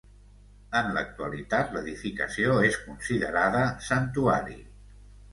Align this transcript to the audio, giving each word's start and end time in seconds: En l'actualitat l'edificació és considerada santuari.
En 0.77 0.87
l'actualitat 0.93 1.75
l'edificació 1.75 2.55
és 2.69 2.77
considerada 2.85 3.61
santuari. 3.89 4.57